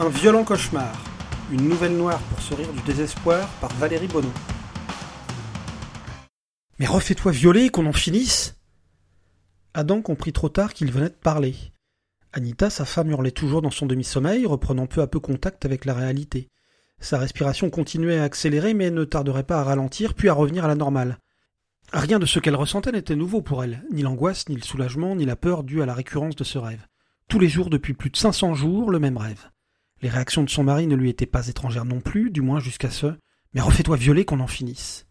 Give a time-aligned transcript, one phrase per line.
[0.00, 0.94] Un violent cauchemar.
[1.50, 4.30] Une nouvelle noire pour se rire du désespoir par Valérie Bonneau.
[6.78, 8.54] Mais refais-toi violer qu'on en finisse
[9.74, 11.56] Adam comprit trop tard qu'il venait de parler.
[12.32, 15.94] Anita, sa femme, hurlait toujours dans son demi-sommeil, reprenant peu à peu contact avec la
[15.94, 16.48] réalité.
[17.00, 20.68] Sa respiration continuait à accélérer, mais ne tarderait pas à ralentir, puis à revenir à
[20.68, 21.18] la normale.
[21.92, 25.24] Rien de ce qu'elle ressentait n'était nouveau pour elle, ni l'angoisse, ni le soulagement, ni
[25.24, 26.86] la peur due à la récurrence de ce rêve.
[27.26, 29.48] Tous les jours, depuis plus de cinq cents jours, le même rêve.
[30.00, 32.90] Les réactions de son mari ne lui étaient pas étrangères non plus, du moins jusqu'à
[32.90, 33.06] ce
[33.52, 35.06] Mais refais-toi violer qu'on en finisse.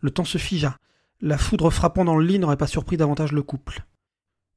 [0.00, 0.76] Le temps se figea.
[1.20, 3.84] La foudre frappant dans le lit n'aurait pas surpris davantage le couple.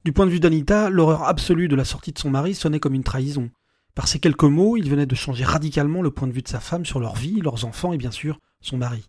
[0.04, 2.94] Du point de vue d'Anita, l'horreur absolue de la sortie de son mari sonnait comme
[2.94, 3.50] une trahison.
[3.94, 6.60] Par ces quelques mots, il venait de changer radicalement le point de vue de sa
[6.60, 9.08] femme sur leur vie, leurs enfants et bien sûr son mari.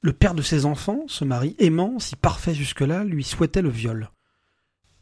[0.00, 4.10] Le père de ses enfants, ce mari aimant, si parfait jusque-là, lui souhaitait le viol.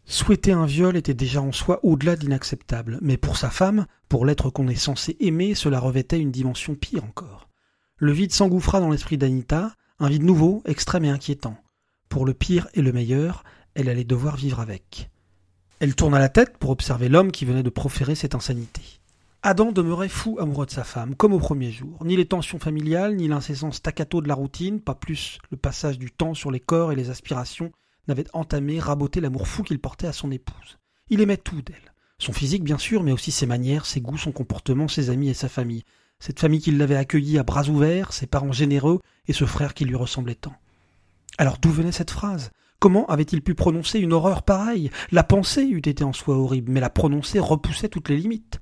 [0.07, 4.51] Souhaiter un viol était déjà en soi au-delà d'inacceptable, mais pour sa femme, pour l'être
[4.51, 7.49] qu'on est censé aimer, cela revêtait une dimension pire encore.
[7.97, 11.57] Le vide s'engouffra dans l'esprit d'Anita, un vide nouveau, extrême et inquiétant.
[12.11, 15.11] Pour le pire et le meilleur, elle allait devoir vivre avec.
[15.81, 18.83] Elle tourna la tête pour observer l'homme qui venait de proférer cette insanité.
[19.43, 21.99] Adam demeurait fou amoureux de sa femme, comme au premier jour.
[22.05, 26.11] Ni les tensions familiales, ni l'incessant staccato de la routine, pas plus le passage du
[26.11, 27.73] temps sur les corps et les aspirations,
[28.09, 30.79] n'avait entamé, raboté l'amour fou qu'il portait à son épouse.
[31.11, 31.95] Il aimait tout d'elle.
[32.19, 35.35] Son physique, bien sûr, mais aussi ses manières, ses goûts, son comportement, ses amis et
[35.35, 35.85] sa famille.
[36.21, 39.85] Cette famille qui l'avait accueilli à bras ouverts, ses parents généreux et ce frère qui
[39.85, 40.55] lui ressemblait tant.
[41.39, 42.51] Alors d'où venait cette phrase?
[42.79, 44.91] Comment avait-il pu prononcer une horreur pareille?
[45.11, 48.61] La pensée eût été en soi horrible, mais la prononcer repoussait toutes les limites.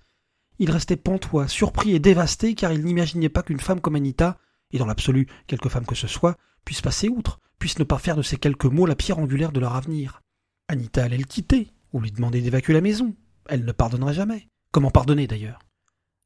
[0.59, 4.39] Il restait pantois, surpris et dévasté, car il n'imaginait pas qu'une femme comme Anita,
[4.71, 8.17] et dans l'absolu quelque femme que ce soit, puisse passer outre, puisse ne pas faire
[8.17, 10.21] de ces quelques mots la pierre angulaire de leur avenir.
[10.67, 13.15] Anita allait le quitter, ou lui demander d'évacuer la maison.
[13.49, 14.49] Elle ne pardonnerait jamais.
[14.73, 15.61] Comment pardonner d'ailleurs?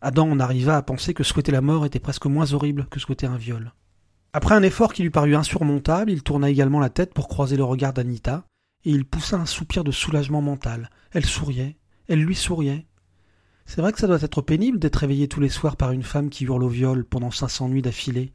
[0.01, 3.27] Adam en arriva à penser que souhaiter la mort était presque moins horrible que souhaiter
[3.27, 3.75] un viol.
[4.33, 7.65] Après un effort qui lui parut insurmontable, il tourna également la tête pour croiser le
[7.65, 8.47] regard d'Anita,
[8.87, 10.89] et il poussa un soupir de soulagement mental.
[11.13, 11.77] Elle souriait,
[12.09, 12.87] elle lui souriait.
[13.67, 16.31] C'est vrai que ça doit être pénible d'être réveillé tous les soirs par une femme
[16.31, 18.33] qui hurle au viol pendant cinq cents nuits d'affilée.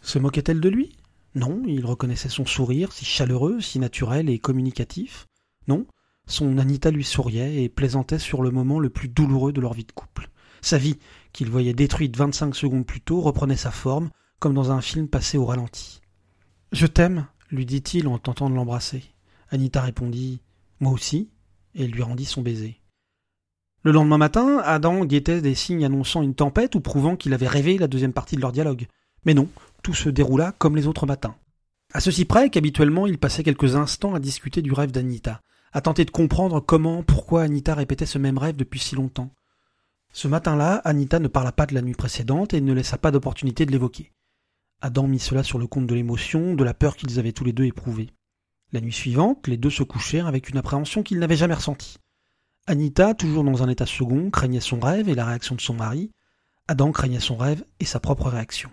[0.00, 0.94] Se moquait-elle de lui?
[1.34, 5.26] Non, il reconnaissait son sourire, si chaleureux, si naturel et communicatif.
[5.66, 5.86] Non,
[6.26, 9.84] son Anita lui souriait et plaisantait sur le moment le plus douloureux de leur vie
[9.84, 10.30] de couple.
[10.62, 10.98] Sa vie,
[11.32, 15.36] qu'il voyait détruite vingt-cinq secondes plus tôt, reprenait sa forme, comme dans un film passé
[15.36, 16.00] au ralenti.
[16.72, 19.02] Je t'aime, lui dit-il en tentant de l'embrasser.
[19.50, 20.40] Anita répondit
[20.80, 21.30] Moi aussi,
[21.74, 22.80] et lui rendit son baiser.
[23.82, 27.76] Le lendemain matin, Adam guettait des signes annonçant une tempête ou prouvant qu'il avait rêvé
[27.76, 28.86] la deuxième partie de leur dialogue.
[29.26, 29.48] Mais non,
[29.84, 31.36] tout se déroula comme les autres matins.
[31.92, 35.40] À ceci près qu'habituellement il passait quelques instants à discuter du rêve d'Anita,
[35.72, 39.30] à tenter de comprendre comment, pourquoi Anita répétait ce même rêve depuis si longtemps.
[40.12, 43.66] Ce matin-là, Anita ne parla pas de la nuit précédente et ne laissa pas d'opportunité
[43.66, 44.10] de l'évoquer.
[44.80, 47.52] Adam mit cela sur le compte de l'émotion, de la peur qu'ils avaient tous les
[47.52, 48.10] deux éprouvée.
[48.72, 51.98] La nuit suivante, les deux se couchèrent avec une appréhension qu'ils n'avaient jamais ressentie.
[52.66, 56.10] Anita, toujours dans un état second, craignait son rêve et la réaction de son mari.
[56.68, 58.70] Adam craignait son rêve et sa propre réaction.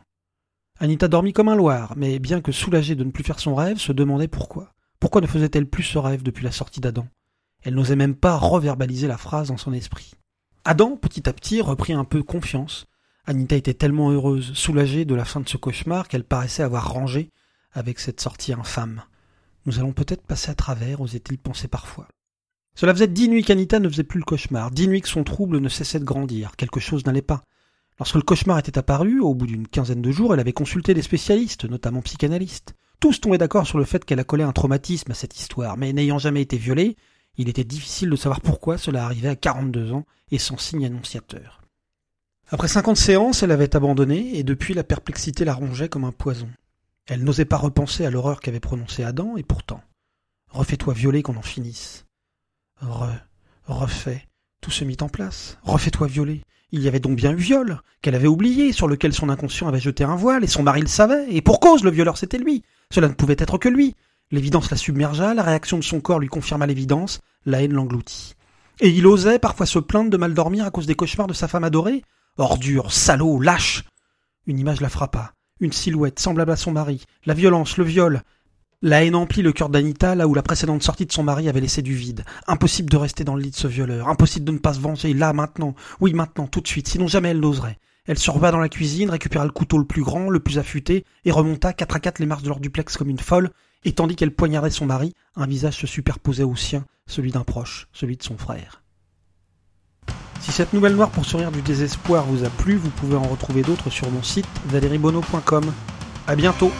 [0.81, 3.77] Anita dormit comme un loir, mais bien que soulagée de ne plus faire son rêve,
[3.77, 4.73] se demandait pourquoi.
[4.99, 7.07] Pourquoi ne faisait-elle plus ce rêve depuis la sortie d'Adam?
[7.61, 10.13] Elle n'osait même pas reverbaliser la phrase dans son esprit.
[10.65, 12.87] Adam, petit à petit, reprit un peu confiance.
[13.25, 17.29] Anita était tellement heureuse, soulagée de la fin de ce cauchemar qu'elle paraissait avoir rangé
[17.73, 19.03] avec cette sortie infâme.
[19.67, 22.07] Nous allons peut-être passer à travers, osait-il penser parfois.
[22.73, 25.59] Cela faisait dix nuits qu'Anita ne faisait plus le cauchemar, dix nuits que son trouble
[25.59, 26.55] ne cessait de grandir.
[26.55, 27.43] Quelque chose n'allait pas.
[28.01, 31.03] Lorsque le cauchemar était apparu, au bout d'une quinzaine de jours, elle avait consulté des
[31.03, 32.73] spécialistes, notamment psychanalystes.
[32.99, 36.17] Tous tombaient d'accord sur le fait qu'elle accolait un traumatisme à cette histoire, mais n'ayant
[36.17, 36.97] jamais été violée,
[37.37, 41.61] il était difficile de savoir pourquoi cela arrivait à 42 ans et sans signe annonciateur.
[42.49, 46.49] Après cinquante séances, elle avait abandonné, et depuis la perplexité la rongeait comme un poison.
[47.05, 49.83] Elle n'osait pas repenser à l'horreur qu'avait prononcée Adam, et pourtant,
[50.49, 52.07] refais-toi violer qu'on en finisse.
[52.81, 53.11] Re,
[53.67, 54.25] refait,
[54.61, 55.57] tout se mit en place.
[55.63, 56.41] Refais-toi violer.
[56.71, 59.79] Il y avait donc bien eu viol, qu'elle avait oublié, sur lequel son inconscient avait
[59.79, 62.63] jeté un voile, et son mari le savait, et pour cause, le violeur c'était lui.
[62.91, 63.95] Cela ne pouvait être que lui.
[64.31, 68.35] L'évidence la submergea, la réaction de son corps lui confirma l'évidence, la haine l'engloutit.
[68.79, 71.49] Et il osait parfois se plaindre de mal dormir à cause des cauchemars de sa
[71.49, 72.03] femme adorée.
[72.37, 73.83] Ordure, salaud, lâche.
[74.47, 78.21] Une image la frappa, une silhouette semblable à son mari, la violence, le viol,
[78.81, 81.61] la haine emplit le cœur d'Anita là où la précédente sortie de son mari avait
[81.61, 82.25] laissé du vide.
[82.47, 84.07] Impossible de rester dans le lit de ce violeur.
[84.07, 85.75] Impossible de ne pas se venger là, maintenant.
[85.99, 86.87] Oui, maintenant, tout de suite.
[86.87, 87.77] Sinon jamais elle n'oserait.
[88.07, 91.05] Elle se reva dans la cuisine, récupéra le couteau le plus grand, le plus affûté,
[91.23, 93.51] et remonta quatre à quatre les marches de leur duplex comme une folle,
[93.85, 97.87] et tandis qu'elle poignardait son mari, un visage se superposait au sien, celui d'un proche,
[97.93, 98.81] celui de son frère.
[100.39, 103.61] Si cette nouvelle noire pour sourire du désespoir vous a plu, vous pouvez en retrouver
[103.61, 105.71] d'autres sur mon site valeriebono.com.
[106.27, 106.71] A bientôt